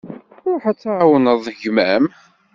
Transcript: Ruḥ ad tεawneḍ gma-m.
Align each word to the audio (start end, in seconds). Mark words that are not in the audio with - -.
Ruḥ 0.51 0.63
ad 0.71 0.77
tεawneḍ 0.79 1.43
gma-m. 1.61 2.05